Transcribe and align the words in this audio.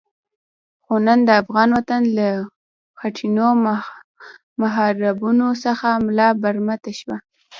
خو 0.83 0.93
نن 1.05 1.19
د 1.27 1.29
افغان 1.41 1.69
وطن 1.77 2.01
له 2.17 2.29
خټینو 2.99 3.47
محرابونو 4.61 5.47
څخه 5.63 5.87
ملا 6.05 6.29
برمته 6.41 6.91
شوی. 6.99 7.17